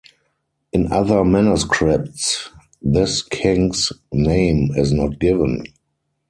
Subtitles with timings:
[0.73, 2.49] In other manuscripts
[2.81, 5.63] this king's name is not given.